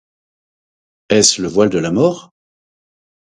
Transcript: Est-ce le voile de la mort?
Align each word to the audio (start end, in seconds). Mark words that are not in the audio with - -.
Est-ce 1.09 1.43
le 1.43 1.47
voile 1.47 1.69
de 1.69 1.77
la 1.77 1.91
mort? 1.91 2.33